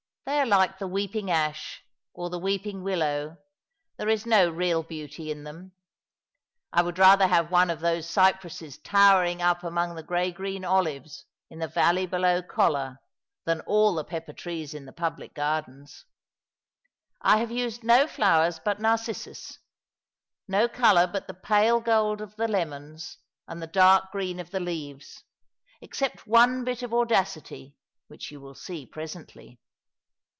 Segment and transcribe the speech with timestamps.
[0.23, 3.37] They are like the weeping ash or the weeping willow.
[3.97, 5.73] There is no real beauiy in them.
[6.71, 10.63] I would rather have one of those cypresses tower ing up among the grey green
[10.63, 12.99] olives in the valley below Colla
[13.45, 16.05] than all the pepper trees in the public gardens.
[17.19, 19.59] I have used no flowers but narcissus;
[20.47, 24.61] no colour but the pale gold of the lemons and the dark green of the
[24.61, 25.23] leaves;
[25.81, 27.75] except one bit of audacity
[28.07, 29.59] which you will see presently."